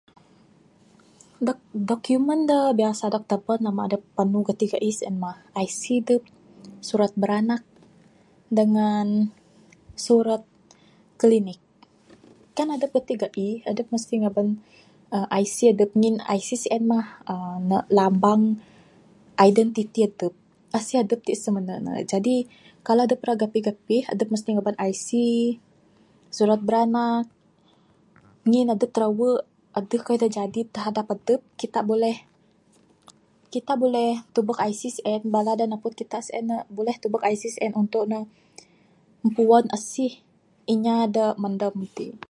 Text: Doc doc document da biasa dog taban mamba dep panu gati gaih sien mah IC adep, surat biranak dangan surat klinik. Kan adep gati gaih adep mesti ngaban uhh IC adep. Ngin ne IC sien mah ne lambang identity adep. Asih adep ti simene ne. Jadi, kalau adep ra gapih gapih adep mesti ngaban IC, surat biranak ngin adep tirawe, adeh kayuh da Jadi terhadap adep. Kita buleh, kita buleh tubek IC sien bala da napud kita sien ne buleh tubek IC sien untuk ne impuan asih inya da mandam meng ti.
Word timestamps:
Doc 1.45 1.59
doc 1.59 1.59
document 1.91 2.41
da 2.51 2.59
biasa 2.79 3.03
dog 3.13 3.23
taban 3.31 3.59
mamba 3.65 3.83
dep 3.91 4.03
panu 4.15 4.39
gati 4.47 4.65
gaih 4.71 4.93
sien 4.99 5.15
mah 5.23 5.35
IC 5.65 5.81
adep, 6.01 6.21
surat 6.87 7.11
biranak 7.21 7.61
dangan 8.57 9.07
surat 10.05 10.41
klinik. 11.21 11.59
Kan 12.57 12.67
adep 12.75 12.89
gati 12.95 13.13
gaih 13.23 13.55
adep 13.71 13.87
mesti 13.93 14.13
ngaban 14.17 14.47
uhh 15.15 15.27
IC 15.43 15.55
adep. 15.73 15.89
Ngin 15.99 16.15
ne 16.19 16.23
IC 16.37 16.49
sien 16.63 16.83
mah 16.91 17.05
ne 17.69 17.77
lambang 17.97 18.43
identity 19.49 19.99
adep. 20.09 20.33
Asih 20.77 20.99
adep 21.03 21.19
ti 21.25 21.31
simene 21.43 21.75
ne. 21.85 21.91
Jadi, 22.11 22.35
kalau 22.87 23.01
adep 23.05 23.19
ra 23.27 23.33
gapih 23.41 23.63
gapih 23.67 24.01
adep 24.13 24.27
mesti 24.33 24.49
ngaban 24.53 24.77
IC, 24.91 25.07
surat 26.37 26.59
biranak 26.67 27.25
ngin 28.47 28.71
adep 28.73 28.89
tirawe, 28.95 29.31
adeh 29.77 29.99
kayuh 30.05 30.21
da 30.23 30.29
Jadi 30.37 30.61
terhadap 30.73 31.05
adep. 31.15 31.41
Kita 31.61 31.79
buleh, 31.89 32.15
kita 33.53 33.73
buleh 33.81 34.11
tubek 34.33 34.59
IC 34.69 34.81
sien 34.95 35.21
bala 35.33 35.53
da 35.59 35.65
napud 35.71 35.91
kita 35.99 36.17
sien 36.25 36.43
ne 36.49 36.57
buleh 36.75 36.95
tubek 37.03 37.23
IC 37.33 37.43
sien 37.55 37.71
untuk 37.81 38.03
ne 38.11 38.19
impuan 39.27 39.67
asih 39.75 40.13
inya 40.73 40.97
da 41.15 41.25
mandam 41.41 41.73
meng 41.77 41.91
ti. 41.97 42.11